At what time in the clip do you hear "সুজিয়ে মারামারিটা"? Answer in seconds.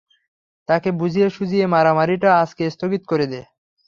1.29-2.29